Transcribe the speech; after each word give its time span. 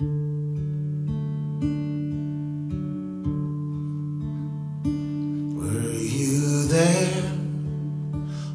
Were 0.00 0.06
you 5.92 6.64
there 6.66 7.22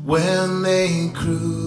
when 0.03 0.63
they 0.63 1.09
crucified 1.13 1.59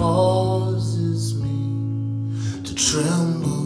causes 0.00 1.34
me 1.34 2.32
to 2.64 2.74
tremble, 2.74 3.59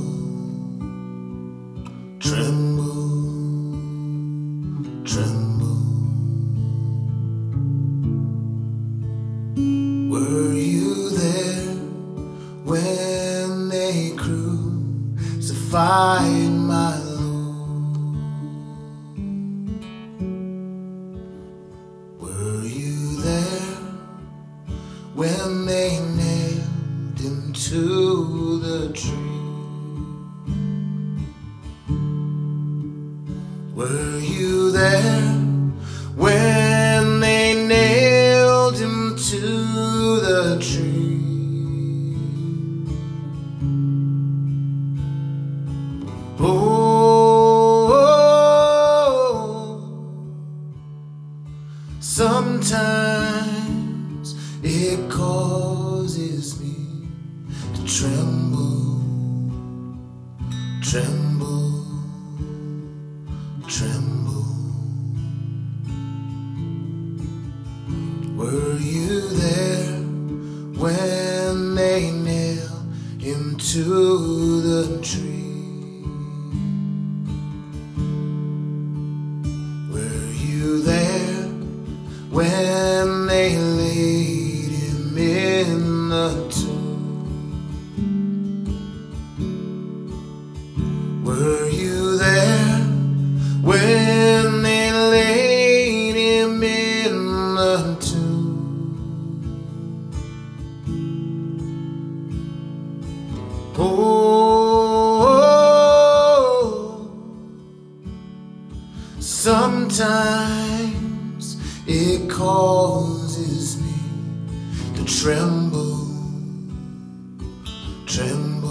tremble, 118.14 118.70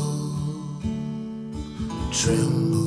tremble. 2.11 2.82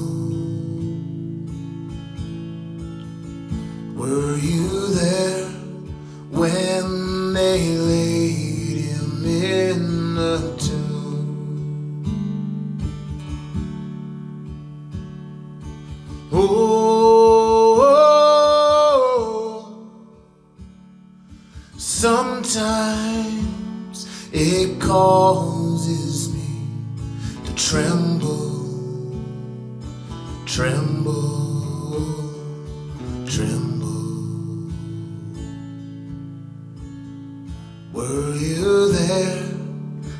Were 37.96 38.34
you 38.34 38.92
there 38.92 39.42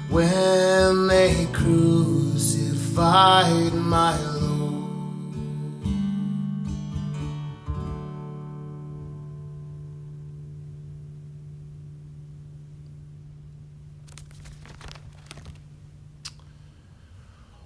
when 0.09 1.09
they 1.09 1.47
crucified 1.53 2.95
my 3.75 4.19
Lord? 4.19 4.89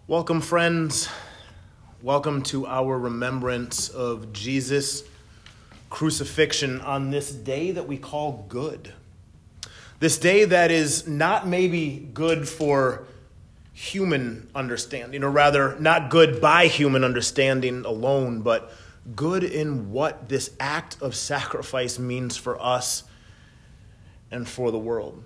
Welcome, 0.09 0.41
friends. 0.41 1.09
Welcome 2.03 2.43
to 2.43 2.67
our 2.67 2.99
remembrance 2.99 3.89
of 3.89 4.33
Jesus' 4.33 5.05
crucifixion 5.89 6.81
on 6.81 7.11
this 7.11 7.31
day 7.31 7.71
that 7.71 7.87
we 7.87 7.97
call 7.97 8.45
good. 8.49 8.93
This 10.01 10.17
day 10.17 10.47
that 10.47 10.71
is 10.71 11.07
not 11.07 11.47
maybe 11.47 12.09
good 12.15 12.49
for 12.49 13.05
human 13.75 14.49
understanding, 14.55 15.23
or 15.23 15.31
rather, 15.31 15.79
not 15.79 16.09
good 16.09 16.41
by 16.41 16.69
human 16.69 17.05
understanding 17.05 17.85
alone, 17.85 18.41
but 18.41 18.73
good 19.15 19.45
in 19.45 19.93
what 19.93 20.31
this 20.31 20.53
act 20.59 20.97
of 21.03 21.15
sacrifice 21.15 21.99
means 21.99 22.39
for 22.39 22.59
us 22.63 23.05
and 24.31 24.49
for 24.49 24.71
the 24.71 24.79
world. 24.79 25.23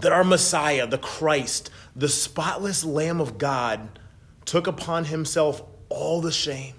That 0.00 0.12
our 0.12 0.24
Messiah, 0.24 0.86
the 0.86 0.96
Christ, 0.96 1.68
the 1.94 2.08
spotless 2.08 2.82
Lamb 2.82 3.20
of 3.20 3.36
God, 3.36 3.98
took 4.46 4.68
upon 4.68 5.04
himself 5.04 5.62
all 5.90 6.22
the 6.22 6.32
shame 6.32 6.76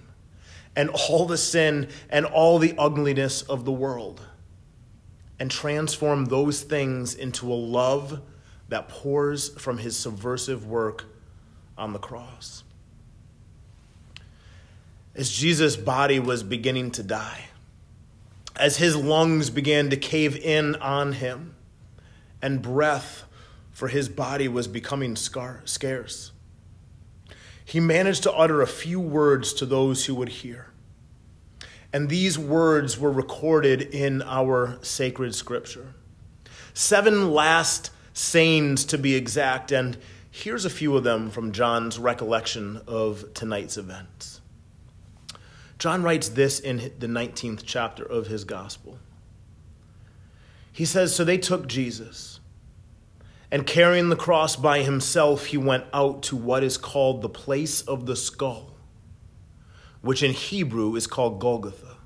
and 0.76 0.90
all 0.90 1.28
the 1.28 1.38
sin 1.38 1.90
and 2.10 2.26
all 2.26 2.58
the 2.58 2.74
ugliness 2.76 3.44
of 3.44 3.66
the 3.66 3.72
world 3.72 4.22
and 5.42 5.50
transform 5.50 6.26
those 6.26 6.62
things 6.62 7.16
into 7.16 7.52
a 7.52 7.56
love 7.56 8.22
that 8.70 8.88
pours 8.88 9.50
from 9.50 9.80
his 9.80 9.98
subversive 9.98 10.68
work 10.68 11.06
on 11.76 11.94
the 11.94 11.98
cross. 11.98 12.64
As 15.16 15.32
Jesus' 15.32 15.76
body 15.76 16.20
was 16.20 16.44
beginning 16.44 16.92
to 16.92 17.02
die, 17.02 17.46
as 18.56 18.78
his 18.78 18.96
lungs 18.96 19.50
began 19.50 19.90
to 19.90 19.98
cave 19.98 20.36
in 20.36 20.76
on 20.76 21.14
him, 21.14 21.56
and 22.40 22.62
breath 22.62 23.24
for 23.72 23.88
his 23.88 24.10
body 24.10 24.48
was 24.48 24.68
becoming 24.68 25.16
scar- 25.16 25.64
scarce, 25.66 26.34
he 27.66 27.80
managed 27.80 28.22
to 28.22 28.32
utter 28.32 28.62
a 28.62 28.68
few 28.68 29.00
words 29.00 29.54
to 29.54 29.66
those 29.66 30.06
who 30.06 30.14
would 30.14 30.30
hear. 30.30 30.71
And 31.94 32.10
these 32.10 32.40
words 32.40 32.98
were 32.98 33.12
recorded 33.12 33.82
in 33.82 34.22
our 34.22 34.80
sacred 34.82 35.36
scripture. 35.36 35.94
Seven 36.74 37.32
last 37.32 37.92
sayings 38.14 38.86
to 38.86 38.98
be 38.98 39.16
exact, 39.16 39.72
and 39.72 39.98
Here's 40.32 40.64
a 40.64 40.70
few 40.70 40.96
of 40.96 41.04
them 41.04 41.30
from 41.30 41.52
John's 41.52 42.00
recollection 42.00 42.82
of 42.88 43.34
tonight's 43.34 43.76
events. 43.76 44.40
John 45.78 46.04
writes 46.04 46.30
this 46.30 46.60
in 46.60 46.94
the 47.00 47.08
19th 47.08 47.64
chapter 47.66 48.04
of 48.04 48.28
his 48.28 48.46
gospel. 48.46 48.98
He 50.72 50.86
says, 50.86 51.14
So 51.14 51.26
they 51.26 51.38
took 51.38 51.68
Jesus, 51.68 52.40
and 53.52 53.68
carrying 53.68 54.08
the 54.08 54.16
cross 54.16 54.56
by 54.56 54.84
himself, 54.84 55.48
he 55.48 55.58
went 55.58 55.84
out 55.94 56.24
to 56.24 56.38
what 56.38 56.64
is 56.64 56.78
called 56.78 57.22
the 57.22 57.30
place 57.30 57.82
of 57.82 58.06
the 58.06 58.16
skull, 58.16 58.71
which 60.02 60.24
in 60.24 60.32
Hebrew 60.32 60.96
is 60.96 61.08
called 61.08 61.40
Golgotha. 61.40 61.98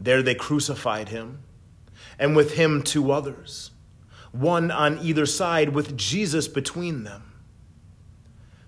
There 0.00 0.22
they 0.22 0.34
crucified 0.34 1.08
him, 1.08 1.40
and 2.18 2.36
with 2.36 2.54
him 2.54 2.82
two 2.82 3.12
others, 3.12 3.70
one 4.32 4.70
on 4.70 4.98
either 4.98 5.26
side, 5.26 5.70
with 5.70 5.96
Jesus 5.96 6.48
between 6.48 7.04
them. 7.04 7.32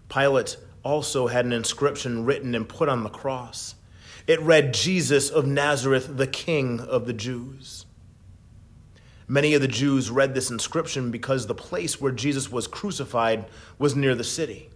Pilate 0.09 0.56
also 0.83 1.27
had 1.27 1.45
an 1.45 1.53
inscription 1.53 2.25
written 2.25 2.55
and 2.55 2.69
put 2.69 2.89
on 2.89 3.03
the 3.03 3.11
cross. 3.11 3.75
It 4.27 4.41
read, 4.41 4.73
Jesus 4.73 5.31
of 5.31 5.47
Nazareth, 5.47 6.17
the 6.17 6.27
King 6.27 6.81
of 6.81 7.06
the 7.06 7.12
Jews. 7.12 7.85
Many 9.27 9.53
of 9.53 9.61
the 9.61 9.69
Jews 9.69 10.11
read 10.11 10.35
this 10.35 10.50
inscription 10.50 11.11
because 11.11 11.47
the 11.47 11.55
place 11.55 12.00
where 12.00 12.12
Jesus 12.12 12.50
was 12.50 12.67
crucified 12.67 13.45
was 13.79 13.95
near 13.95 14.15
the 14.15 14.25
city, 14.25 14.71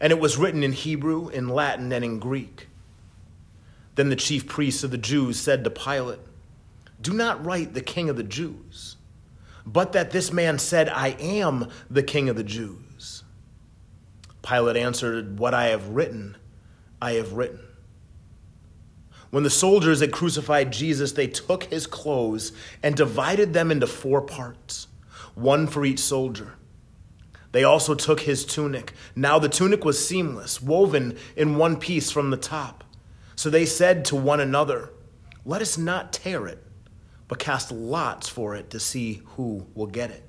and 0.00 0.12
it 0.12 0.18
was 0.18 0.38
written 0.38 0.62
in 0.62 0.72
Hebrew, 0.72 1.28
in 1.28 1.48
Latin, 1.48 1.92
and 1.92 2.04
in 2.04 2.18
Greek. 2.18 2.68
Then 3.96 4.08
the 4.08 4.16
chief 4.16 4.46
priests 4.46 4.82
of 4.82 4.90
the 4.90 4.98
Jews 4.98 5.38
said 5.38 5.62
to 5.64 5.70
Pilate, 5.70 6.20
Do 7.00 7.12
not 7.12 7.44
write 7.44 7.74
the 7.74 7.82
King 7.82 8.08
of 8.08 8.16
the 8.16 8.22
Jews, 8.22 8.96
but 9.66 9.92
that 9.92 10.10
this 10.10 10.32
man 10.32 10.58
said, 10.58 10.88
I 10.88 11.08
am 11.20 11.68
the 11.90 12.02
King 12.02 12.28
of 12.28 12.36
the 12.36 12.44
Jews. 12.44 13.24
Pilate 14.42 14.76
answered, 14.76 15.38
What 15.38 15.52
I 15.52 15.66
have 15.66 15.88
written, 15.88 16.36
I 17.02 17.12
have 17.12 17.34
written. 17.34 17.60
When 19.30 19.44
the 19.44 19.50
soldiers 19.50 20.00
had 20.00 20.12
crucified 20.12 20.72
Jesus, 20.72 21.12
they 21.12 21.28
took 21.28 21.64
his 21.64 21.86
clothes 21.86 22.52
and 22.82 22.96
divided 22.96 23.52
them 23.52 23.70
into 23.70 23.86
four 23.86 24.22
parts, 24.22 24.88
one 25.34 25.66
for 25.66 25.84
each 25.84 26.00
soldier. 26.00 26.54
They 27.52 27.64
also 27.64 27.94
took 27.94 28.20
his 28.20 28.44
tunic. 28.44 28.92
Now 29.16 29.38
the 29.38 29.48
tunic 29.48 29.84
was 29.84 30.04
seamless, 30.04 30.62
woven 30.62 31.16
in 31.36 31.56
one 31.56 31.76
piece 31.76 32.10
from 32.10 32.30
the 32.30 32.36
top. 32.36 32.84
So 33.34 33.50
they 33.50 33.66
said 33.66 34.04
to 34.06 34.16
one 34.16 34.40
another, 34.40 34.90
Let 35.44 35.62
us 35.62 35.76
not 35.76 36.12
tear 36.12 36.46
it, 36.46 36.62
but 37.26 37.38
cast 37.38 37.72
lots 37.72 38.28
for 38.28 38.54
it 38.54 38.70
to 38.70 38.78
see 38.78 39.22
who 39.36 39.66
will 39.74 39.86
get 39.86 40.10
it. 40.10 40.22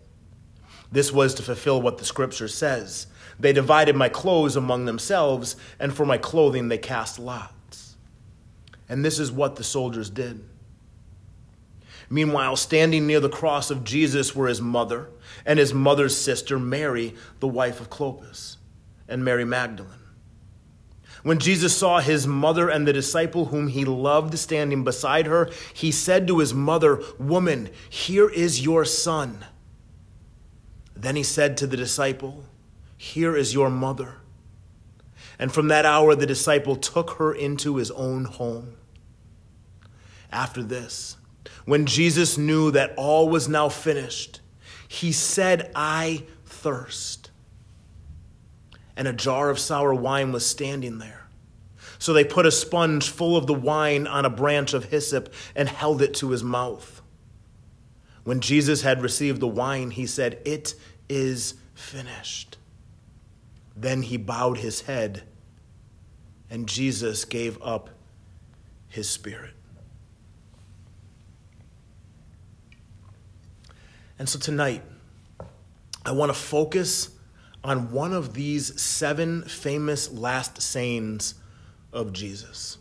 This 0.92 1.12
was 1.12 1.34
to 1.36 1.44
fulfill 1.44 1.82
what 1.82 2.00
the 2.00 2.06
scripture 2.06 2.48
says. 2.48 3.08
They 3.40 3.54
divided 3.54 3.96
my 3.96 4.10
clothes 4.10 4.56
among 4.56 4.86
themselves, 4.86 5.56
and 5.80 5.94
for 5.94 6.06
my 6.06 6.18
clothing 6.18 6.68
they 6.68 6.78
cast 6.78 7.18
lots. 7.18 7.96
And 8.90 9.06
this 9.06 9.20
is 9.20 9.32
what 9.32 9.56
the 9.56 9.64
soldiers 9.64 10.10
did. 10.10 10.44
Meanwhile, 12.10 12.58
standing 12.58 13.08
near 13.08 13.22
the 13.22 13.30
cross 13.30 13.72
of 13.72 13.86
Jesus 13.86 14.36
were 14.36 14.48
his 14.48 14.62
mother 14.62 15.10
and 15.46 15.60
his 15.60 15.74
mother's 15.74 16.18
sister, 16.18 16.60
Mary, 16.60 17.16
the 17.40 17.48
wife 17.48 17.80
of 17.80 17.90
Clopas, 17.90 18.58
and 19.08 19.24
Mary 19.24 19.46
Magdalene. 19.46 20.02
When 21.24 21.38
Jesus 21.38 21.78
saw 21.78 22.00
his 22.00 22.26
mother 22.26 22.70
and 22.70 22.88
the 22.88 22.94
disciple 22.94 23.46
whom 23.46 23.68
he 23.68 23.86
loved 23.86 24.38
standing 24.40 24.84
beside 24.84 25.28
her, 25.28 25.50
he 25.74 25.92
said 25.92 26.28
to 26.28 26.40
his 26.40 26.54
mother, 26.54 27.02
Woman, 27.20 27.70
here 27.90 28.30
is 28.30 28.64
your 28.64 28.86
son. 28.86 29.46
Then 30.96 31.16
he 31.16 31.24
said 31.24 31.58
to 31.58 31.68
the 31.68 31.78
disciple, 31.78 32.46
Here 32.98 33.36
is 33.36 33.54
your 33.54 33.70
mother. 33.70 34.18
And 35.38 35.52
from 35.52 35.68
that 35.68 35.86
hour, 35.86 36.16
the 36.16 36.26
disciple 36.26 36.76
took 36.76 37.12
her 37.12 37.34
into 37.34 37.78
his 37.78 37.92
own 37.92 38.26
home. 38.26 38.76
After 40.32 40.64
this, 40.64 41.18
when 41.66 41.86
Jesus 41.86 42.38
knew 42.38 42.72
that 42.72 42.94
all 42.96 43.30
was 43.30 43.48
now 43.48 43.70
finished, 43.70 44.40
he 44.92 45.14
said, 45.14 45.72
I 45.74 46.24
thirst. 46.44 47.32
And 48.98 49.08
a 49.08 49.14
jar 49.14 49.50
of 49.50 49.58
sour 49.58 49.94
wine 49.94 50.34
was 50.34 50.46
standing 50.46 50.98
there. 50.98 51.28
So 51.98 52.12
they 52.12 52.26
put 52.26 52.46
a 52.46 52.52
sponge 52.52 53.10
full 53.10 53.38
of 53.38 53.48
the 53.48 53.54
wine 53.54 54.06
on 54.06 54.26
a 54.26 54.30
branch 54.30 54.74
of 54.74 54.84
hyssop 54.84 55.34
and 55.56 55.70
held 55.70 56.02
it 56.02 56.14
to 56.16 56.32
his 56.32 56.44
mouth. 56.44 57.02
When 58.26 58.42
Jesus 58.42 58.82
had 58.82 59.02
received 59.02 59.40
the 59.40 59.48
wine, 59.48 59.92
he 59.92 60.06
said, 60.06 60.42
It 60.44 60.76
is 61.08 61.54
finished. 61.74 62.58
Then 63.78 64.02
he 64.02 64.18
bowed 64.18 64.58
his 64.58 64.82
head, 64.82 65.24
and 66.50 66.68
Jesus 66.68 67.24
gave 67.24 67.58
up 67.62 67.92
his 68.90 69.10
spirit. 69.10 69.54
And 74.22 74.30
so 74.30 74.38
tonight, 74.38 74.84
I 76.06 76.12
want 76.12 76.30
to 76.30 76.38
focus 76.38 77.10
on 77.64 77.92
one 77.92 78.14
of 78.14 78.36
these 78.36 78.80
seven 78.80 79.42
famous 79.46 80.12
last 80.12 80.62
sayings 80.62 81.34
of 81.92 82.14
Jesus. 82.14 82.78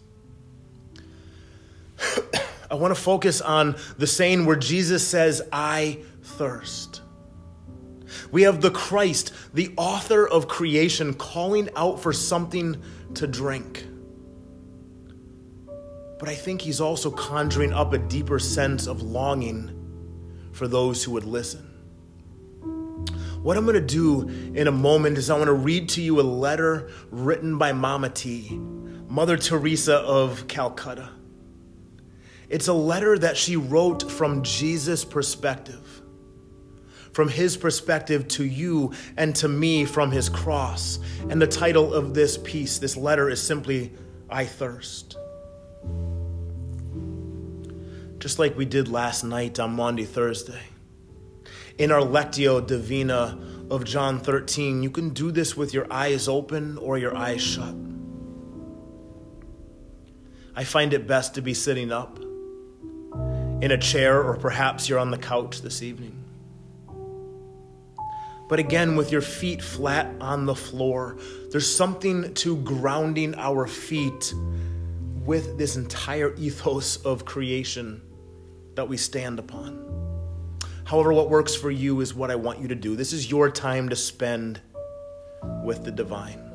I 2.70 2.74
want 2.74 2.94
to 2.94 3.00
focus 3.00 3.40
on 3.40 3.76
the 3.96 4.06
saying 4.06 4.44
where 4.44 4.54
Jesus 4.54 5.08
says, 5.08 5.40
I 5.50 6.00
thirst. 6.22 7.00
We 8.30 8.42
have 8.42 8.60
the 8.60 8.70
Christ, 8.70 9.32
the 9.54 9.72
author 9.78 10.28
of 10.28 10.46
creation, 10.46 11.14
calling 11.14 11.70
out 11.74 12.00
for 12.00 12.12
something 12.12 12.82
to 13.14 13.26
drink. 13.26 13.86
But 16.18 16.28
I 16.28 16.34
think 16.34 16.60
he's 16.60 16.82
also 16.82 17.10
conjuring 17.10 17.72
up 17.72 17.94
a 17.94 17.98
deeper 17.98 18.38
sense 18.38 18.86
of 18.86 19.00
longing 19.00 19.79
for 20.52 20.68
those 20.68 21.04
who 21.04 21.12
would 21.12 21.24
listen. 21.24 21.66
What 23.42 23.56
I'm 23.56 23.64
going 23.64 23.74
to 23.74 23.80
do 23.80 24.28
in 24.54 24.68
a 24.68 24.72
moment 24.72 25.16
is 25.16 25.30
I 25.30 25.34
want 25.36 25.46
to 25.46 25.54
read 25.54 25.88
to 25.90 26.02
you 26.02 26.20
a 26.20 26.22
letter 26.22 26.90
written 27.10 27.56
by 27.56 27.72
Mama 27.72 28.10
T, 28.10 28.50
Mother 29.08 29.38
Teresa 29.38 29.96
of 29.96 30.46
Calcutta. 30.46 31.08
It's 32.50 32.68
a 32.68 32.74
letter 32.74 33.16
that 33.16 33.38
she 33.38 33.56
wrote 33.56 34.10
from 34.10 34.42
Jesus' 34.42 35.06
perspective, 35.06 36.02
from 37.12 37.28
his 37.28 37.56
perspective 37.56 38.28
to 38.28 38.44
you 38.44 38.92
and 39.16 39.34
to 39.36 39.48
me 39.48 39.86
from 39.86 40.10
his 40.10 40.28
cross. 40.28 40.98
And 41.30 41.40
the 41.40 41.46
title 41.46 41.94
of 41.94 42.12
this 42.12 42.36
piece, 42.36 42.78
this 42.78 42.96
letter, 42.96 43.30
is 43.30 43.40
simply 43.40 43.92
I 44.28 44.44
Thirst 44.44 45.16
just 48.20 48.38
like 48.38 48.54
we 48.54 48.66
did 48.66 48.86
last 48.86 49.24
night 49.24 49.58
on 49.58 49.72
Maundy 49.72 50.04
Thursday. 50.04 50.60
In 51.78 51.90
our 51.90 52.02
Lectio 52.02 52.64
Divina 52.64 53.38
of 53.70 53.84
John 53.84 54.20
13, 54.20 54.82
you 54.82 54.90
can 54.90 55.08
do 55.10 55.30
this 55.30 55.56
with 55.56 55.72
your 55.72 55.90
eyes 55.90 56.28
open 56.28 56.76
or 56.76 56.98
your 56.98 57.16
eyes 57.16 57.40
shut. 57.40 57.74
I 60.54 60.64
find 60.64 60.92
it 60.92 61.06
best 61.06 61.34
to 61.36 61.40
be 61.40 61.54
sitting 61.54 61.90
up 61.90 62.18
in 63.62 63.70
a 63.70 63.78
chair, 63.78 64.22
or 64.22 64.36
perhaps 64.36 64.88
you're 64.88 64.98
on 64.98 65.10
the 65.10 65.18
couch 65.18 65.62
this 65.62 65.82
evening. 65.82 66.22
But 68.48 68.58
again, 68.58 68.96
with 68.96 69.12
your 69.12 69.22
feet 69.22 69.62
flat 69.62 70.14
on 70.20 70.44
the 70.44 70.54
floor, 70.54 71.16
there's 71.50 71.74
something 71.74 72.34
to 72.34 72.56
grounding 72.58 73.34
our 73.36 73.66
feet 73.66 74.34
with 75.24 75.56
this 75.56 75.76
entire 75.76 76.34
ethos 76.34 76.96
of 76.98 77.24
creation 77.24 78.02
that 78.74 78.88
we 78.88 78.96
stand 78.96 79.38
upon. 79.38 79.86
However, 80.84 81.12
what 81.12 81.30
works 81.30 81.54
for 81.54 81.70
you 81.70 82.00
is 82.00 82.14
what 82.14 82.30
I 82.30 82.34
want 82.34 82.60
you 82.60 82.68
to 82.68 82.74
do. 82.74 82.96
This 82.96 83.12
is 83.12 83.30
your 83.30 83.50
time 83.50 83.88
to 83.90 83.96
spend 83.96 84.60
with 85.62 85.84
the 85.84 85.90
divine. 85.90 86.50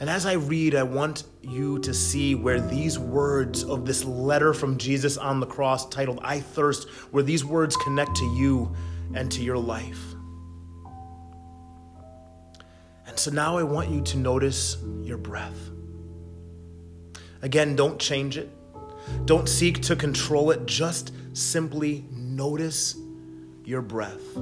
And 0.00 0.10
as 0.10 0.26
I 0.26 0.32
read, 0.32 0.74
I 0.74 0.82
want 0.82 1.24
you 1.42 1.78
to 1.80 1.94
see 1.94 2.34
where 2.34 2.60
these 2.60 2.98
words 2.98 3.62
of 3.62 3.86
this 3.86 4.04
letter 4.04 4.52
from 4.52 4.78
Jesus 4.78 5.16
on 5.16 5.38
the 5.38 5.46
cross, 5.46 5.88
titled 5.88 6.20
I 6.22 6.40
Thirst, 6.40 6.88
where 7.12 7.22
these 7.22 7.44
words 7.44 7.76
connect 7.76 8.16
to 8.16 8.24
you 8.34 8.74
and 9.14 9.30
to 9.30 9.42
your 9.42 9.58
life. 9.58 10.02
And 13.06 13.18
so 13.18 13.30
now 13.30 13.58
I 13.58 13.62
want 13.62 13.90
you 13.90 14.00
to 14.00 14.16
notice 14.16 14.78
your 15.02 15.18
breath. 15.18 15.70
Again, 17.42 17.76
don't 17.76 17.98
change 18.00 18.38
it. 18.38 18.48
Don't 19.24 19.48
seek 19.48 19.82
to 19.82 19.96
control 19.96 20.50
it, 20.50 20.66
just 20.66 21.12
simply 21.32 22.04
notice 22.10 22.96
your 23.64 23.82
breath. 23.82 24.36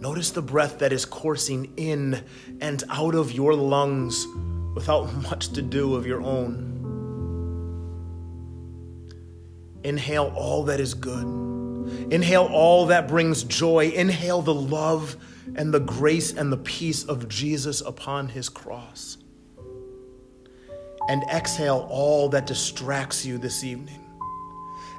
Notice 0.00 0.30
the 0.30 0.42
breath 0.42 0.78
that 0.78 0.92
is 0.92 1.04
coursing 1.04 1.72
in 1.76 2.24
and 2.60 2.82
out 2.88 3.14
of 3.14 3.32
your 3.32 3.54
lungs 3.54 4.26
without 4.74 5.12
much 5.30 5.48
to 5.50 5.62
do 5.62 5.94
of 5.94 6.06
your 6.06 6.22
own. 6.22 6.68
Inhale 9.82 10.32
all 10.36 10.64
that 10.64 10.80
is 10.80 10.94
good. 10.94 11.24
Inhale 12.12 12.48
all 12.52 12.86
that 12.86 13.08
brings 13.08 13.44
joy. 13.44 13.88
Inhale 13.88 14.42
the 14.42 14.54
love 14.54 15.16
and 15.54 15.72
the 15.72 15.80
grace 15.80 16.32
and 16.32 16.52
the 16.52 16.56
peace 16.56 17.04
of 17.04 17.28
Jesus 17.28 17.80
upon 17.80 18.28
his 18.28 18.48
cross. 18.48 19.16
And 21.10 21.24
exhale 21.24 21.88
all 21.90 22.28
that 22.28 22.46
distracts 22.46 23.26
you 23.26 23.36
this 23.36 23.64
evening. 23.64 23.98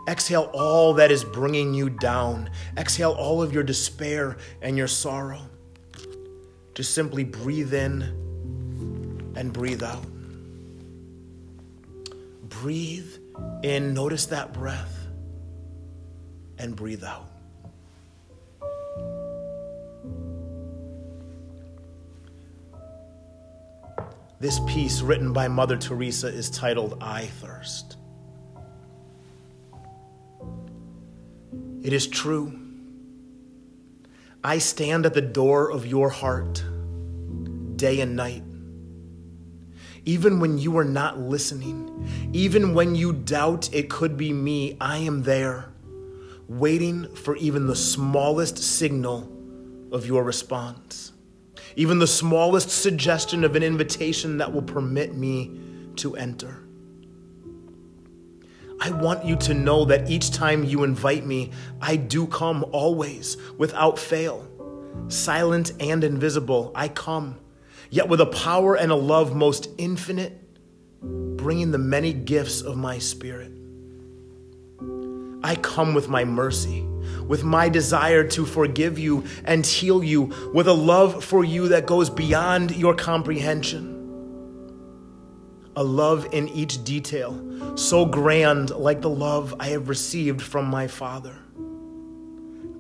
Exhale 0.09 0.51
all 0.53 0.93
that 0.95 1.09
is 1.09 1.23
bringing 1.23 1.73
you 1.73 1.89
down. 1.89 2.49
Exhale 2.75 3.13
all 3.13 3.41
of 3.41 3.53
your 3.53 3.63
despair 3.63 4.35
and 4.61 4.75
your 4.75 4.89
sorrow. 4.89 5.39
Just 6.75 6.93
simply 6.93 7.23
breathe 7.23 7.73
in 7.73 8.01
and 9.37 9.53
breathe 9.53 9.83
out. 9.83 10.05
Breathe 12.49 13.15
in, 13.63 13.93
notice 13.93 14.25
that 14.25 14.51
breath, 14.51 15.07
and 16.57 16.75
breathe 16.75 17.05
out. 17.05 17.30
This 24.41 24.59
piece, 24.61 25.01
written 25.01 25.33
by 25.33 25.47
Mother 25.47 25.77
Teresa, 25.77 26.27
is 26.27 26.49
titled 26.49 26.97
I 26.99 27.27
Thirst. 27.27 27.97
It 31.83 31.93
is 31.93 32.07
true. 32.07 32.59
I 34.43 34.57
stand 34.57 35.05
at 35.05 35.13
the 35.13 35.21
door 35.21 35.69
of 35.69 35.85
your 35.85 36.09
heart 36.09 36.65
day 37.75 38.01
and 38.01 38.15
night. 38.15 38.41
Even 40.05 40.39
when 40.39 40.57
you 40.57 40.75
are 40.79 40.85
not 40.85 41.19
listening, 41.19 42.09
even 42.33 42.73
when 42.73 42.95
you 42.95 43.13
doubt 43.13 43.69
it 43.71 43.91
could 43.91 44.17
be 44.17 44.33
me, 44.33 44.75
I 44.81 44.97
am 44.97 45.21
there, 45.21 45.69
waiting 46.47 47.13
for 47.13 47.35
even 47.35 47.67
the 47.67 47.75
smallest 47.75 48.57
signal 48.57 49.31
of 49.91 50.07
your 50.07 50.23
response 50.23 51.11
even 51.75 51.99
the 51.99 52.07
smallest 52.07 52.69
suggestion 52.69 53.43
of 53.43 53.55
an 53.55 53.63
invitation 53.63 54.37
that 54.37 54.51
will 54.51 54.61
permit 54.61 55.15
me 55.15 55.59
to 55.97 56.15
enter. 56.15 56.63
I 58.79 58.89
want 58.89 59.25
you 59.25 59.35
to 59.37 59.53
know 59.53 59.85
that 59.85 60.09
each 60.09 60.31
time 60.31 60.63
you 60.63 60.83
invite 60.83 61.25
me, 61.25 61.51
I 61.79 61.95
do 61.97 62.25
come 62.25 62.65
always, 62.71 63.37
without 63.57 63.99
fail. 63.99 64.47
Silent 65.07 65.73
and 65.79 66.03
invisible, 66.03 66.71
I 66.73 66.87
come, 66.87 67.37
yet 67.91 68.09
with 68.09 68.21
a 68.21 68.25
power 68.25 68.75
and 68.75 68.91
a 68.91 68.95
love 68.95 69.35
most 69.35 69.69
infinite, 69.77 70.39
bringing 71.01 71.71
the 71.71 71.77
many 71.77 72.11
gifts 72.11 72.61
of 72.61 72.75
my 72.75 72.97
spirit. 72.97 73.51
I 75.43 75.55
come 75.55 75.93
with 75.93 76.09
my 76.09 76.25
mercy 76.25 76.87
with 77.31 77.45
my 77.45 77.69
desire 77.69 78.25
to 78.25 78.45
forgive 78.45 78.99
you 78.99 79.23
and 79.45 79.65
heal 79.65 80.03
you, 80.03 80.23
with 80.53 80.67
a 80.67 80.73
love 80.73 81.23
for 81.23 81.45
you 81.45 81.69
that 81.69 81.85
goes 81.85 82.09
beyond 82.09 82.75
your 82.75 82.93
comprehension. 82.93 83.87
A 85.77 85.81
love 85.81 86.27
in 86.33 86.49
each 86.49 86.83
detail, 86.83 87.77
so 87.77 88.05
grand 88.05 88.71
like 88.71 88.99
the 88.99 89.09
love 89.09 89.55
I 89.61 89.69
have 89.69 89.87
received 89.87 90.41
from 90.41 90.65
my 90.65 90.87
Father. 90.87 91.37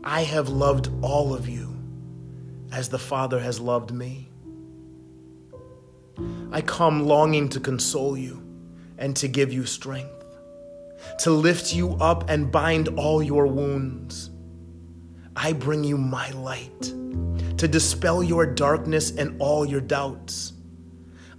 I 0.03 0.23
have 0.23 0.49
loved 0.49 0.89
all 1.01 1.33
of 1.33 1.47
you 1.47 1.73
as 2.73 2.89
the 2.89 2.99
Father 2.99 3.39
has 3.39 3.57
loved 3.57 3.93
me. 3.93 4.27
I 6.51 6.59
come 6.59 7.05
longing 7.05 7.47
to 7.47 7.61
console 7.61 8.17
you 8.17 8.45
and 8.97 9.15
to 9.15 9.29
give 9.29 9.53
you 9.53 9.65
strength 9.65 10.21
to 11.19 11.31
lift 11.31 11.73
you 11.73 11.95
up 12.01 12.29
and 12.29 12.51
bind 12.51 12.89
all 12.89 13.23
your 13.23 13.47
wounds. 13.47 14.30
I 15.35 15.53
bring 15.53 15.83
you 15.83 15.97
my 15.97 16.29
light 16.31 16.81
to 17.57 17.67
dispel 17.67 18.21
your 18.21 18.45
darkness 18.45 19.11
and 19.11 19.39
all 19.39 19.65
your 19.65 19.81
doubts. 19.81 20.53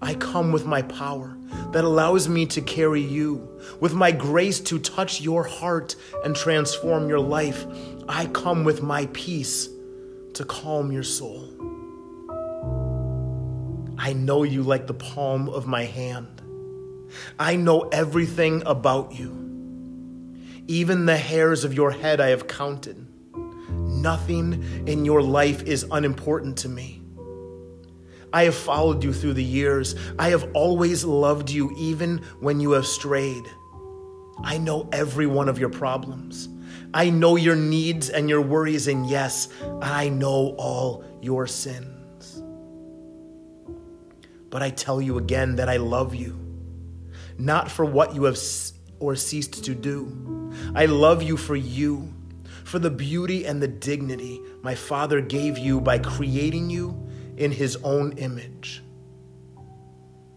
I 0.01 0.15
come 0.15 0.51
with 0.51 0.67
my 0.67 0.83
power 0.83 1.37
that 1.73 1.85
allows 1.85 2.29
me 2.29 2.47
to 2.47 2.61
carry 2.61 3.03
you, 3.03 3.61
with 3.81 3.95
my 3.95 4.11
grace 4.11 4.59
to 4.61 4.79
touch 4.79 5.21
your 5.21 5.45
heart 5.45 5.95
and 6.25 6.35
transform 6.35 7.09
your 7.09 7.21
life. 7.21 7.67
I 8.09 8.27
come 8.27 8.65
with 8.65 8.83
my 8.83 9.07
peace 9.13 9.69
to 10.35 10.45
calm 10.45 10.91
your 10.91 11.03
soul. 11.03 11.49
I 13.99 14.15
know 14.15 14.43
you 14.43 14.63
like 14.63 14.87
the 14.87 14.95
palm 14.95 15.49
of 15.49 15.67
my 15.67 15.85
hand. 15.85 16.41
I 17.39 17.57
know 17.57 17.83
everything 17.93 18.63
about 18.65 19.13
you. 19.13 19.39
Even 20.67 21.07
the 21.07 21.19
hairs 21.19 21.63
of 21.63 21.75
your 21.75 21.91
head 21.91 22.21
I 22.21 22.29
have 22.29 22.49
counted. 22.49 23.07
Nothing 24.03 24.89
in 24.89 25.05
your 25.05 25.23
life 25.23 25.63
is 25.63 25.87
unimportant 25.93 26.59
to 26.59 26.69
me. 26.69 27.01
I 28.33 28.45
have 28.45 28.57
followed 28.57 29.05
you 29.05 29.13
through 29.13 29.35
the 29.35 29.45
years. 29.45 29.95
I 30.19 30.31
have 30.31 30.51
always 30.55 31.05
loved 31.05 31.51
you, 31.51 31.73
even 31.79 32.19
when 32.41 32.59
you 32.59 32.73
have 32.73 32.85
strayed. 32.85 33.45
I 34.43 34.59
know 34.59 34.89
every 34.91 35.27
one 35.27 35.49
of 35.49 35.61
your 35.61 35.69
problems. 35.69 36.49
I 36.93 37.11
know 37.11 37.37
your 37.37 37.55
needs 37.55 38.11
and 38.11 38.29
your 38.29 38.41
worries, 38.41 38.89
and 38.89 39.09
yes, 39.09 39.49
I 39.81 40.09
know 40.09 40.57
all 40.59 41.05
your 41.23 41.47
sins. 41.47 42.43
But 44.51 44.63
I 44.63 44.71
tell 44.71 45.01
you 45.01 45.19
again 45.19 45.55
that 45.57 45.69
I 45.69 45.77
love 45.77 46.13
you, 46.13 46.37
not 47.39 47.71
for 47.71 47.85
what 47.85 48.17
you 48.17 48.25
have 48.25 48.39
or 48.99 49.15
ceased 49.15 49.63
to 49.65 49.77
do. 49.77 50.53
I 50.75 50.87
love 50.87 51.23
you 51.23 51.37
for 51.37 51.55
you 51.55 52.13
for 52.65 52.79
the 52.79 52.91
beauty 52.91 53.47
and 53.47 53.63
the 53.63 53.69
dignity 53.69 54.41
my 54.63 54.75
Father 54.75 55.21
gave 55.21 55.59
you 55.59 55.81
by 55.81 55.99
creating 55.99 56.71
you 56.71 57.09
in 57.37 57.51
His 57.51 57.77
own 57.77 58.13
image. 58.19 58.83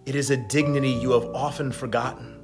It 0.05 0.15
is 0.15 0.29
a 0.29 0.37
dignity 0.37 0.91
you 0.91 1.11
have 1.11 1.25
often 1.33 1.71
forgotten, 1.71 2.39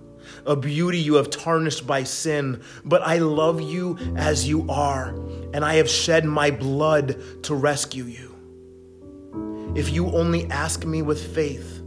a 0.45 0.55
beauty 0.55 0.97
you 0.97 1.15
have 1.15 1.29
tarnished 1.29 1.85
by 1.85 2.03
sin, 2.03 2.61
but 2.83 3.01
I 3.03 3.17
love 3.19 3.61
you 3.61 3.97
as 4.15 4.47
you 4.47 4.69
are, 4.69 5.09
and 5.53 5.63
I 5.63 5.75
have 5.75 5.89
shed 5.89 6.25
my 6.25 6.51
blood 6.51 7.43
to 7.43 7.55
rescue 7.55 8.05
you. 8.05 8.31
If 9.75 9.89
you 9.89 10.11
only 10.11 10.49
ask 10.49 10.85
me 10.85 11.01
with 11.01 11.33
faith, 11.35 11.81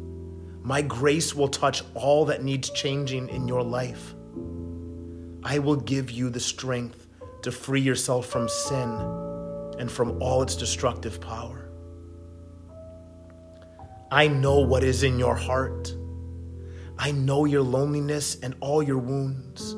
my 0.62 0.80
grace 0.80 1.34
will 1.34 1.48
touch 1.48 1.82
all 1.94 2.24
that 2.26 2.42
needs 2.42 2.70
changing 2.70 3.28
in 3.28 3.46
your 3.46 3.62
life. 3.62 4.14
I 5.42 5.58
will 5.58 5.76
give 5.76 6.10
you 6.10 6.30
the 6.30 6.40
strength 6.40 7.03
to 7.44 7.52
free 7.52 7.80
yourself 7.80 8.26
from 8.26 8.48
sin 8.48 8.90
and 9.78 9.90
from 9.90 10.20
all 10.20 10.42
its 10.42 10.56
destructive 10.56 11.20
power. 11.20 11.68
I 14.10 14.28
know 14.28 14.60
what 14.60 14.82
is 14.82 15.02
in 15.02 15.18
your 15.18 15.34
heart. 15.34 15.94
I 16.98 17.10
know 17.10 17.44
your 17.44 17.60
loneliness 17.60 18.38
and 18.40 18.54
all 18.60 18.82
your 18.82 18.96
wounds, 18.96 19.74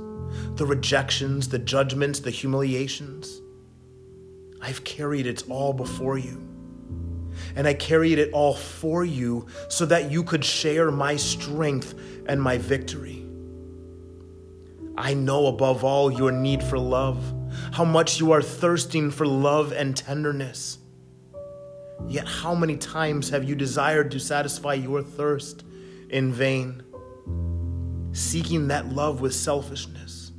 the 0.56 0.64
rejections, 0.64 1.48
the 1.48 1.58
judgments, 1.58 2.20
the 2.20 2.30
humiliations. 2.30 3.40
I've 4.62 4.84
carried 4.84 5.26
it 5.26 5.42
all 5.48 5.72
before 5.72 6.18
you. 6.18 6.42
And 7.56 7.66
I 7.66 7.74
carried 7.74 8.18
it 8.18 8.32
all 8.32 8.54
for 8.54 9.04
you 9.04 9.46
so 9.68 9.86
that 9.86 10.10
you 10.10 10.22
could 10.22 10.44
share 10.44 10.92
my 10.92 11.16
strength 11.16 11.94
and 12.28 12.40
my 12.40 12.58
victory. 12.58 13.26
I 14.96 15.14
know 15.14 15.46
above 15.48 15.82
all 15.82 16.12
your 16.12 16.30
need 16.30 16.62
for 16.62 16.78
love 16.78 17.35
how 17.72 17.84
much 17.84 18.20
you 18.20 18.32
are 18.32 18.42
thirsting 18.42 19.10
for 19.10 19.26
love 19.26 19.72
and 19.72 19.96
tenderness. 19.96 20.78
Yet, 22.06 22.26
how 22.26 22.54
many 22.54 22.76
times 22.76 23.30
have 23.30 23.44
you 23.44 23.54
desired 23.54 24.10
to 24.12 24.20
satisfy 24.20 24.74
your 24.74 25.02
thirst 25.02 25.64
in 26.10 26.32
vain? 26.32 26.82
Seeking 28.12 28.68
that 28.68 28.88
love 28.88 29.20
with 29.20 29.34
selfishness, 29.34 30.32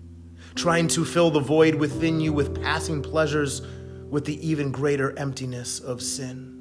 trying 0.56 0.88
to 0.90 1.04
fill 1.04 1.32
the 1.32 1.40
void 1.40 1.76
within 1.76 2.20
you 2.20 2.34
with 2.34 2.62
passing 2.62 3.02
pleasures 3.02 3.62
with 4.10 4.26
the 4.26 4.48
even 4.48 4.72
greater 4.72 5.18
emptiness 5.20 5.80
of 5.80 6.02
sin. 6.02 6.54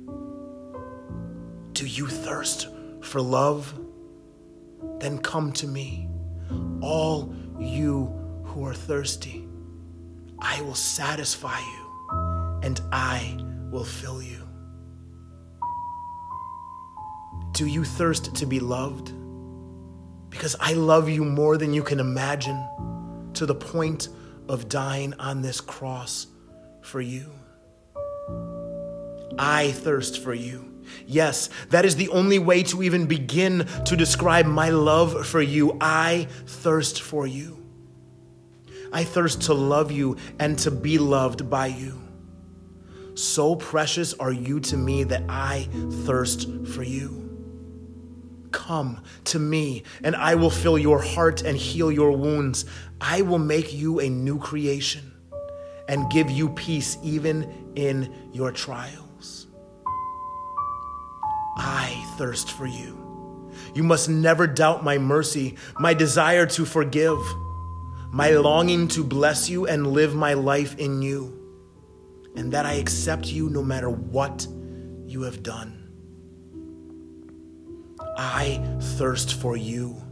Do 1.72 1.86
you 1.86 2.06
thirst 2.06 2.68
for 3.02 3.20
love? 3.20 3.78
Then 4.98 5.18
come 5.18 5.52
to 5.52 5.68
me, 5.68 6.08
all 6.80 7.34
you 7.58 8.06
who 8.44 8.64
are 8.64 8.74
thirsty 8.74 9.45
I 10.38 10.60
will 10.62 10.74
satisfy 10.74 11.58
you 11.58 12.60
and 12.62 12.80
I 12.92 13.36
will 13.70 13.84
fill 13.84 14.22
you. 14.22 14.46
Do 17.52 17.66
you 17.66 17.84
thirst 17.84 18.34
to 18.34 18.46
be 18.46 18.60
loved? 18.60 19.12
Because 20.30 20.56
I 20.60 20.74
love 20.74 21.08
you 21.08 21.24
more 21.24 21.56
than 21.56 21.72
you 21.72 21.82
can 21.82 22.00
imagine 22.00 22.62
to 23.34 23.46
the 23.46 23.54
point 23.54 24.08
of 24.48 24.68
dying 24.68 25.14
on 25.18 25.42
this 25.42 25.60
cross 25.60 26.26
for 26.82 27.00
you. 27.00 27.30
I 29.38 29.72
thirst 29.72 30.22
for 30.22 30.34
you. 30.34 30.72
Yes, 31.06 31.50
that 31.70 31.84
is 31.84 31.96
the 31.96 32.08
only 32.10 32.38
way 32.38 32.62
to 32.64 32.82
even 32.82 33.06
begin 33.06 33.66
to 33.86 33.96
describe 33.96 34.46
my 34.46 34.70
love 34.70 35.26
for 35.26 35.40
you. 35.40 35.76
I 35.80 36.28
thirst 36.46 37.02
for 37.02 37.26
you. 37.26 37.65
I 38.92 39.04
thirst 39.04 39.42
to 39.42 39.54
love 39.54 39.90
you 39.92 40.16
and 40.38 40.58
to 40.60 40.70
be 40.70 40.98
loved 40.98 41.48
by 41.50 41.66
you. 41.66 42.00
So 43.14 43.56
precious 43.56 44.12
are 44.14 44.32
you 44.32 44.60
to 44.60 44.76
me 44.76 45.04
that 45.04 45.22
I 45.28 45.68
thirst 46.04 46.48
for 46.66 46.82
you. 46.82 47.22
Come 48.52 49.02
to 49.24 49.38
me, 49.38 49.84
and 50.02 50.14
I 50.14 50.34
will 50.34 50.50
fill 50.50 50.78
your 50.78 51.00
heart 51.00 51.42
and 51.42 51.56
heal 51.56 51.90
your 51.90 52.12
wounds. 52.12 52.64
I 53.00 53.22
will 53.22 53.38
make 53.38 53.72
you 53.72 54.00
a 54.00 54.08
new 54.08 54.38
creation 54.38 55.12
and 55.88 56.10
give 56.10 56.30
you 56.30 56.50
peace 56.50 56.98
even 57.02 57.72
in 57.74 58.30
your 58.32 58.52
trials. 58.52 59.46
I 61.56 62.04
thirst 62.18 62.50
for 62.50 62.66
you. 62.66 63.02
You 63.74 63.82
must 63.82 64.08
never 64.08 64.46
doubt 64.46 64.84
my 64.84 64.98
mercy, 64.98 65.56
my 65.78 65.94
desire 65.94 66.46
to 66.46 66.64
forgive, 66.64 67.18
my 68.16 68.30
longing 68.30 68.88
to 68.88 69.04
bless 69.04 69.50
you 69.50 69.66
and 69.66 69.88
live 69.88 70.14
my 70.14 70.32
life 70.32 70.74
in 70.78 71.02
you, 71.02 71.38
and 72.34 72.50
that 72.50 72.64
I 72.64 72.72
accept 72.72 73.26
you 73.26 73.50
no 73.50 73.62
matter 73.62 73.90
what 73.90 74.46
you 75.04 75.20
have 75.24 75.42
done. 75.42 75.92
I 78.16 78.66
thirst 78.80 79.34
for 79.34 79.54
you. 79.54 80.02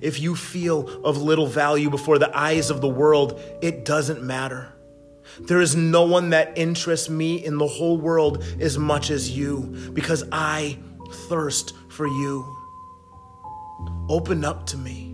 If 0.00 0.20
you 0.20 0.36
feel 0.36 0.88
of 1.04 1.20
little 1.20 1.48
value 1.48 1.90
before 1.90 2.20
the 2.20 2.30
eyes 2.32 2.70
of 2.70 2.80
the 2.80 2.88
world, 2.88 3.40
it 3.60 3.84
doesn't 3.84 4.22
matter. 4.22 4.72
There 5.40 5.60
is 5.60 5.74
no 5.74 6.04
one 6.04 6.30
that 6.30 6.56
interests 6.56 7.08
me 7.08 7.44
in 7.44 7.58
the 7.58 7.66
whole 7.66 7.98
world 7.98 8.44
as 8.60 8.78
much 8.78 9.10
as 9.10 9.36
you 9.36 9.90
because 9.94 10.22
I 10.30 10.78
thirst 11.28 11.74
for 11.88 12.06
you. 12.06 12.56
Open 14.08 14.44
up 14.44 14.64
to 14.66 14.76
me. 14.76 15.11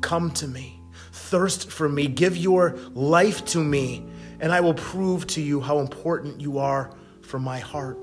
Come 0.00 0.30
to 0.32 0.48
me. 0.48 0.80
Thirst 1.12 1.70
for 1.70 1.88
me. 1.88 2.06
Give 2.06 2.36
your 2.36 2.76
life 2.94 3.44
to 3.46 3.62
me, 3.62 4.06
and 4.40 4.52
I 4.52 4.60
will 4.60 4.74
prove 4.74 5.26
to 5.28 5.40
you 5.40 5.60
how 5.60 5.78
important 5.78 6.40
you 6.40 6.58
are 6.58 6.92
for 7.22 7.38
my 7.38 7.58
heart. 7.58 7.98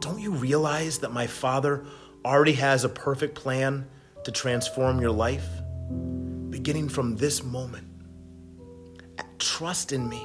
Don't 0.00 0.20
you 0.20 0.32
realize 0.32 0.98
that 0.98 1.12
my 1.12 1.26
Father 1.26 1.84
already 2.24 2.52
has 2.54 2.84
a 2.84 2.88
perfect 2.88 3.34
plan 3.34 3.86
to 4.24 4.30
transform 4.30 5.00
your 5.00 5.10
life? 5.10 5.46
Beginning 6.50 6.88
from 6.88 7.16
this 7.16 7.42
moment, 7.42 7.86
trust 9.38 9.92
in 9.92 10.08
me. 10.08 10.22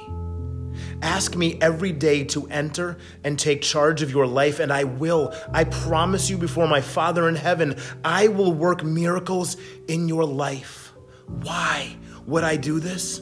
Ask 1.02 1.36
me 1.36 1.58
every 1.60 1.92
day 1.92 2.24
to 2.24 2.46
enter 2.48 2.98
and 3.24 3.38
take 3.38 3.62
charge 3.62 4.02
of 4.02 4.10
your 4.10 4.26
life, 4.26 4.60
and 4.60 4.72
I 4.72 4.84
will. 4.84 5.34
I 5.52 5.64
promise 5.64 6.30
you 6.30 6.38
before 6.38 6.66
my 6.68 6.80
Father 6.80 7.28
in 7.28 7.34
heaven, 7.34 7.76
I 8.04 8.28
will 8.28 8.52
work 8.52 8.84
miracles 8.84 9.56
in 9.88 10.08
your 10.08 10.24
life. 10.24 10.92
Why 11.26 11.96
would 12.26 12.44
I 12.44 12.56
do 12.56 12.80
this? 12.80 13.20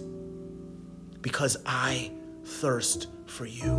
Because 1.20 1.56
I 1.66 2.12
thirst 2.44 3.08
for 3.26 3.46
you. 3.46 3.72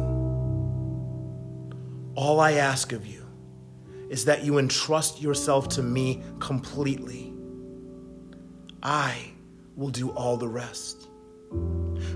All 2.15 2.39
I 2.39 2.53
ask 2.53 2.91
of 2.91 3.05
you 3.05 3.25
is 4.09 4.25
that 4.25 4.43
you 4.43 4.57
entrust 4.57 5.21
yourself 5.21 5.69
to 5.69 5.83
me 5.83 6.21
completely. 6.39 7.33
I 8.83 9.31
will 9.75 9.89
do 9.89 10.09
all 10.09 10.37
the 10.37 10.47
rest. 10.47 11.00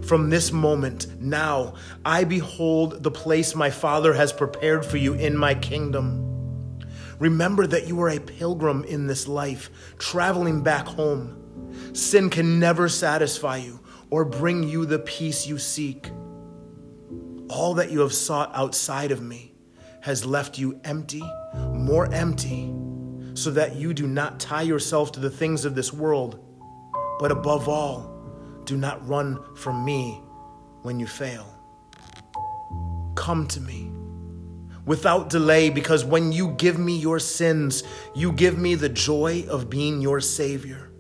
From 0.06 0.30
this 0.30 0.52
moment, 0.52 1.20
now, 1.20 1.74
I 2.04 2.24
behold 2.26 3.02
the 3.02 3.12
place 3.12 3.56
my 3.56 3.70
Father 3.70 4.14
has 4.14 4.32
prepared 4.32 4.86
for 4.86 4.98
you 4.98 5.14
in 5.14 5.36
my 5.36 5.56
kingdom. 5.56 6.80
Remember 7.20 7.66
that 7.66 7.88
you 7.88 8.02
are 8.02 8.10
a 8.10 8.20
pilgrim 8.20 8.84
in 8.84 9.08
this 9.08 9.28
life, 9.28 9.70
traveling 9.98 10.62
back 10.62 10.86
home. 10.86 11.72
Sin 11.94 12.30
can 12.30 12.60
never 12.60 12.88
satisfy 12.90 13.58
you 13.58 13.80
or 14.10 14.26
bring 14.26 14.64
you 14.64 14.86
the 14.86 15.00
peace 15.00 15.48
you 15.48 15.58
seek. 15.58 16.12
All 17.50 17.74
that 17.76 17.92
you 17.92 18.02
have 18.02 18.14
sought 18.14 18.52
outside 18.54 19.12
of 19.12 19.22
me 19.22 19.56
has 20.02 20.26
left 20.26 20.60
you 20.60 20.80
empty, 20.84 21.24
more 21.74 22.12
empty, 22.14 22.72
so 23.34 23.50
that 23.52 23.76
you 23.76 23.94
do 23.94 24.08
not 24.08 24.40
tie 24.40 24.62
yourself 24.62 25.12
to 25.14 25.20
the 25.20 25.30
things 25.30 25.66
of 25.66 25.74
this 25.74 25.92
world, 25.92 26.40
but 27.20 27.32
above 27.32 27.68
all, 27.68 28.15
do 28.66 28.78
not 28.78 29.08
run 29.08 29.40
from 29.56 29.84
me 29.86 30.22
when 30.82 31.00
you 31.00 31.08
fail. 31.08 31.48
Come 33.16 33.48
to 33.48 33.62
me 33.62 33.92
without 34.86 35.32
delay, 35.32 35.72
because 35.72 36.06
when 36.06 36.32
you 36.32 36.50
give 36.52 36.78
me 36.78 36.96
your 36.96 37.18
sins, 37.18 37.84
you 38.14 38.32
give 38.32 38.58
me 38.58 38.76
the 38.76 38.90
joy 38.90 39.44
of 39.50 39.68
being 39.68 40.00
your 40.00 40.22
Savior. 40.22 40.92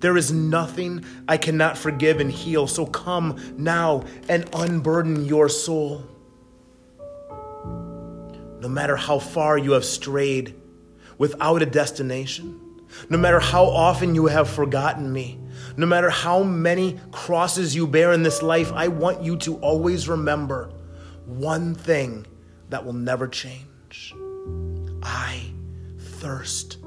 There 0.00 0.16
is 0.16 0.30
nothing 0.30 1.04
I 1.26 1.38
cannot 1.38 1.78
forgive 1.78 2.20
and 2.20 2.30
heal, 2.30 2.66
so 2.66 2.84
come 2.84 3.40
now 3.56 4.04
and 4.28 4.48
unburden 4.52 5.24
your 5.24 5.48
soul 5.48 6.06
no 8.60 8.68
matter 8.68 8.96
how 8.96 9.18
far 9.18 9.56
you 9.56 9.72
have 9.72 9.84
strayed 9.84 10.54
without 11.16 11.62
a 11.62 11.66
destination, 11.66 12.60
no 13.08 13.18
matter 13.18 13.40
how 13.40 13.64
often 13.64 14.14
you 14.14 14.26
have 14.26 14.48
forgotten 14.48 15.12
me, 15.12 15.38
no 15.78 15.86
matter 15.86 16.10
how 16.10 16.42
many 16.42 17.00
crosses 17.12 17.74
you 17.74 17.86
bear 17.86 18.12
in 18.12 18.22
this 18.22 18.42
life, 18.42 18.72
I 18.74 18.88
want 18.88 19.22
you 19.22 19.36
to 19.38 19.56
always 19.58 20.08
remember 20.08 20.70
one 21.24 21.74
thing 21.74 22.26
that 22.68 22.84
will 22.84 22.92
never 22.92 23.26
change. 23.26 24.14
I 25.02 25.40
thirst 25.98 26.78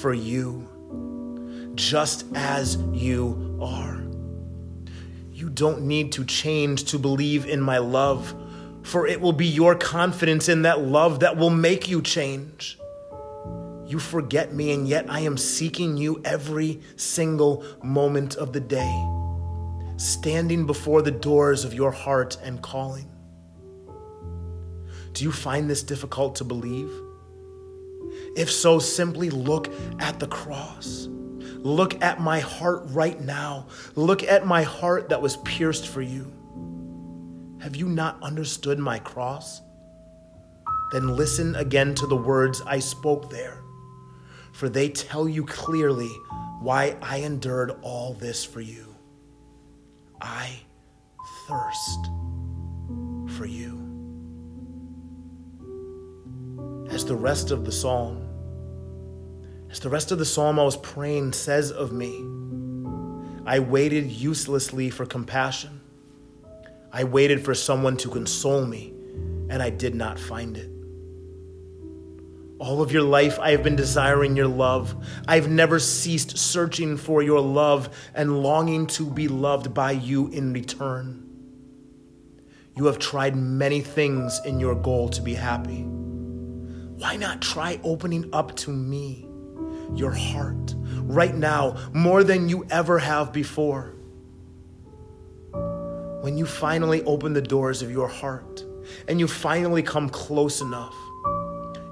for 0.00 0.12
you, 0.12 1.72
just 1.76 2.26
as 2.34 2.76
you 2.92 3.58
are. 3.62 4.02
You 5.32 5.48
don't 5.48 5.82
need 5.82 6.12
to 6.12 6.24
change 6.26 6.84
to 6.90 6.98
believe 6.98 7.46
in 7.46 7.62
my 7.62 7.78
love 7.78 8.34
for 8.82 9.06
it 9.06 9.20
will 9.20 9.32
be 9.32 9.46
your 9.46 9.74
confidence 9.74 10.48
in 10.48 10.62
that 10.62 10.80
love 10.80 11.20
that 11.20 11.36
will 11.36 11.50
make 11.50 11.88
you 11.88 12.02
change. 12.02 12.78
You 13.90 13.98
forget 13.98 14.54
me, 14.54 14.72
and 14.72 14.86
yet 14.86 15.06
I 15.10 15.18
am 15.20 15.36
seeking 15.36 15.96
you 15.96 16.22
every 16.24 16.80
single 16.94 17.64
moment 17.82 18.36
of 18.36 18.52
the 18.52 18.60
day, 18.60 19.04
standing 19.96 20.64
before 20.64 21.02
the 21.02 21.10
doors 21.10 21.64
of 21.64 21.74
your 21.74 21.90
heart 21.90 22.36
and 22.40 22.62
calling. 22.62 23.10
Do 25.12 25.24
you 25.24 25.32
find 25.32 25.68
this 25.68 25.82
difficult 25.82 26.36
to 26.36 26.44
believe? 26.44 26.88
If 28.36 28.48
so, 28.48 28.78
simply 28.78 29.28
look 29.28 29.68
at 29.98 30.20
the 30.20 30.28
cross. 30.28 31.08
Look 31.10 32.00
at 32.00 32.20
my 32.20 32.38
heart 32.38 32.84
right 32.90 33.20
now. 33.20 33.66
Look 33.96 34.22
at 34.22 34.46
my 34.46 34.62
heart 34.62 35.08
that 35.08 35.20
was 35.20 35.38
pierced 35.38 35.88
for 35.88 36.00
you. 36.00 36.32
Have 37.60 37.74
you 37.74 37.88
not 37.88 38.22
understood 38.22 38.78
my 38.78 39.00
cross? 39.00 39.62
Then 40.92 41.08
listen 41.08 41.56
again 41.56 41.96
to 41.96 42.06
the 42.06 42.14
words 42.14 42.62
I 42.64 42.78
spoke 42.78 43.30
there, 43.30 43.64
for 44.60 44.68
they 44.68 44.90
tell 44.90 45.26
you 45.26 45.42
clearly 45.46 46.10
why 46.60 46.94
I 47.00 47.20
endured 47.20 47.72
all 47.80 48.12
this 48.12 48.44
for 48.44 48.60
you. 48.60 48.94
I 50.20 50.50
thirst 51.48 52.04
for 53.38 53.46
you. 53.46 53.78
As 56.90 57.06
the 57.06 57.16
rest 57.16 57.50
of 57.50 57.64
the 57.64 57.72
psalm, 57.72 58.28
as 59.70 59.80
the 59.80 59.88
rest 59.88 60.12
of 60.12 60.18
the 60.18 60.26
psalm 60.26 60.58
I 60.58 60.64
was 60.64 60.76
praying 60.76 61.32
says 61.32 61.72
of 61.72 61.90
me, 61.92 62.12
I 63.46 63.60
waited 63.60 64.10
uselessly 64.10 64.90
for 64.90 65.06
compassion 65.06 65.80
I 66.92 67.04
waited 67.04 67.44
for 67.44 67.54
someone 67.54 67.96
to 67.98 68.08
console 68.08 68.66
me, 68.66 68.92
and 69.48 69.62
I 69.62 69.70
did 69.70 69.94
not 69.94 70.18
find 70.18 70.56
it. 70.56 70.68
All 72.60 72.82
of 72.82 72.92
your 72.92 73.02
life, 73.02 73.40
I 73.40 73.50
have 73.50 73.64
been 73.64 73.74
desiring 73.74 74.36
your 74.36 74.46
love. 74.46 74.94
I've 75.26 75.48
never 75.48 75.80
ceased 75.80 76.38
searching 76.38 76.96
for 76.96 77.22
your 77.22 77.40
love 77.40 77.88
and 78.14 78.42
longing 78.42 78.86
to 78.88 79.10
be 79.10 79.26
loved 79.26 79.74
by 79.74 79.92
you 79.92 80.28
in 80.28 80.52
return. 80.52 81.26
You 82.76 82.86
have 82.86 83.00
tried 83.00 83.34
many 83.34 83.80
things 83.80 84.40
in 84.44 84.60
your 84.60 84.76
goal 84.76 85.08
to 85.08 85.22
be 85.22 85.34
happy. 85.34 85.82
Why 85.82 87.16
not 87.16 87.42
try 87.42 87.80
opening 87.82 88.28
up 88.32 88.54
to 88.58 88.70
me, 88.70 89.26
your 89.96 90.12
heart, 90.12 90.74
right 90.76 91.34
now, 91.34 91.76
more 91.92 92.22
than 92.22 92.48
you 92.48 92.66
ever 92.70 93.00
have 93.00 93.32
before? 93.32 93.96
when 96.20 96.36
you 96.36 96.44
finally 96.44 97.02
open 97.04 97.32
the 97.32 97.42
doors 97.42 97.82
of 97.82 97.90
your 97.90 98.08
heart 98.08 98.64
and 99.08 99.18
you 99.18 99.26
finally 99.26 99.82
come 99.82 100.08
close 100.08 100.60
enough, 100.60 100.94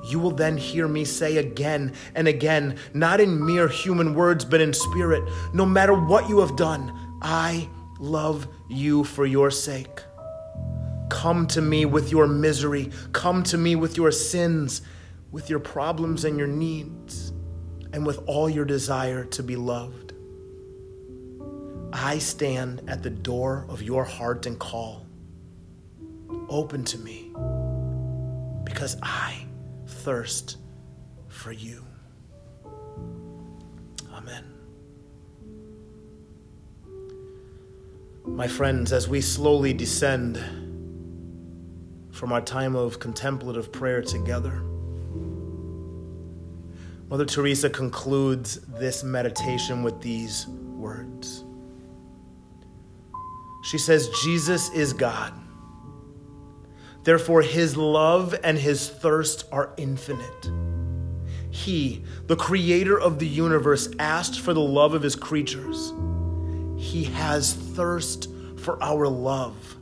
you 0.09 0.19
will 0.19 0.31
then 0.31 0.57
hear 0.57 0.89
me 0.89 1.05
say 1.05 1.37
again 1.37 1.93
and 2.15 2.29
again, 2.29 2.77
not 2.95 3.21
in 3.21 3.45
mere 3.45 3.69
human 3.69 4.15
words, 4.15 4.45
but 4.45 4.61
in 4.61 4.73
spirit, 4.73 5.23
no 5.53 5.67
matter 5.67 5.95
what 5.95 6.29
you 6.29 6.41
have 6.41 6.57
done, 6.57 6.93
I 7.23 7.69
love 7.99 8.49
you 8.69 9.05
for 9.05 9.27
your 9.27 9.51
sake. 9.51 10.03
Come 11.11 11.47
to 11.49 11.63
me 11.63 11.85
with 11.85 12.11
your 12.11 12.27
misery, 12.27 12.91
come 13.13 13.43
to 13.45 13.59
me 13.59 13.77
with 13.77 13.97
your 13.97 14.13
sins, 14.13 14.83
with 15.31 15.51
your 15.51 15.59
problems 15.59 16.25
and 16.25 16.39
your 16.39 16.47
needs, 16.47 17.33
and 17.93 18.07
with 18.07 18.21
all 18.27 18.49
your 18.49 18.65
desire 18.65 19.25
to 19.25 19.43
be 19.43 19.57
loved. 19.57 20.13
I 21.93 22.19
stand 22.19 22.83
at 22.87 23.03
the 23.03 23.11
door 23.11 23.65
of 23.69 23.83
your 23.83 24.05
heart 24.05 24.47
and 24.47 24.59
call. 24.59 25.07
Open 26.49 26.85
to 26.85 26.99
me 26.99 27.31
because 28.65 28.97
I 29.03 29.48
thirst 29.99 30.57
for 31.29 31.53
you. 31.53 31.85
Amen. 34.13 34.45
My 38.25 38.47
friends, 38.47 38.93
as 38.93 39.09
we 39.09 39.21
slowly 39.21 39.73
descend 39.73 40.37
from 42.11 42.33
our 42.33 42.41
time 42.41 42.77
of 42.77 43.01
contemplative 43.01 43.73
prayer 43.73 44.03
together, 44.03 44.63
Mother 47.09 47.25
Teresa 47.25 47.71
concludes 47.71 48.61
this 48.79 49.03
meditation 49.03 49.83
with 49.83 50.01
these 50.03 50.47
words. 50.47 51.45
She 53.63 53.79
says, 53.79 54.11
Jesus 54.23 54.71
is 54.71 54.93
God. 54.93 55.33
Therefore, 57.09 57.41
his 57.41 57.75
love 57.75 58.39
and 58.45 58.59
his 58.59 58.87
thirst 58.87 59.47
are 59.51 59.73
infinite. 59.79 60.51
He, 61.49 62.05
the 62.27 62.37
creator 62.37 63.01
of 63.01 63.19
the 63.19 63.27
universe, 63.27 63.89
asked 63.99 64.41
for 64.41 64.53
the 64.53 64.61
love 64.61 64.93
of 64.93 65.01
his 65.01 65.17
creatures. 65.17 65.95
He 66.77 67.05
has 67.05 67.55
thirst 67.55 68.29
for 68.59 68.77
our 68.83 69.09
love. 69.09 69.79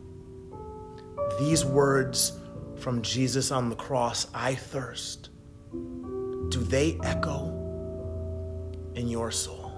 These 1.41 1.65
words 1.65 2.33
from 2.77 3.03
Jesus 3.03 3.51
on 3.51 3.71
the 3.71 3.75
cross, 3.75 4.29
I 4.33 4.55
thirst, 4.55 5.31
do 5.73 6.61
they 6.61 6.97
echo 7.03 7.49
in 8.95 9.09
your 9.09 9.33
soul? 9.33 9.73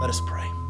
Let 0.00 0.10
us 0.10 0.20
pray. 0.26 0.61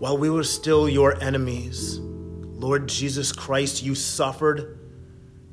While 0.00 0.16
we 0.16 0.30
were 0.30 0.44
still 0.44 0.88
your 0.88 1.22
enemies, 1.22 1.98
Lord 2.00 2.88
Jesus 2.88 3.32
Christ, 3.32 3.82
you 3.82 3.94
suffered 3.94 4.78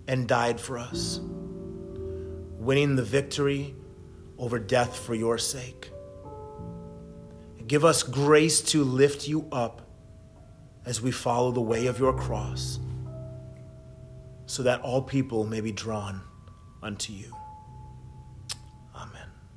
and 0.08 0.26
died 0.26 0.62
for 0.62 0.78
us, 0.78 1.20
winning 1.22 2.96
the 2.96 3.04
victory 3.04 3.76
over 4.38 4.58
death 4.58 4.98
for 4.98 5.14
your 5.14 5.38
sake. 5.38 5.92
Give 7.68 7.84
us 7.84 8.04
grace 8.04 8.62
to 8.62 8.86
lift 8.86 9.28
you 9.28 9.50
up 9.52 9.82
as 10.86 11.02
we 11.02 11.12
follow 11.12 11.52
the 11.52 11.60
way 11.60 11.88
of 11.88 12.00
your 12.00 12.14
cross, 12.14 12.80
so 14.46 14.64
that 14.64 14.80
all 14.80 15.02
people 15.02 15.44
may 15.46 15.60
be 15.60 15.74
drawn 15.74 16.22
unto 16.82 17.12
you. 17.12 17.37